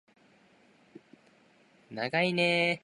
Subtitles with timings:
[1.91, 2.79] ながいねー